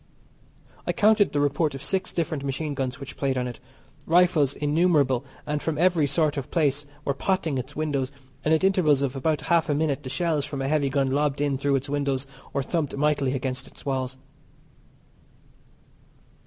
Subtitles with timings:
[0.87, 3.59] I counted the report of six different machine guns which played on it.
[4.07, 8.11] Rifles innumerable and from every sort of place were potting its windows,
[8.43, 11.39] and at intervals of about half a minute the shells from a heavy gun lobbed
[11.39, 14.17] in through its windows or thumped mightily against its walls.